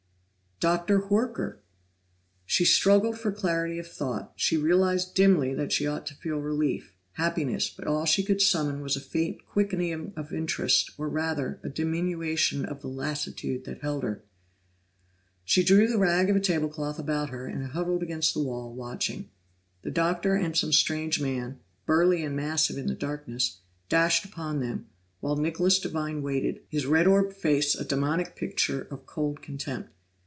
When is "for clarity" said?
3.17-3.79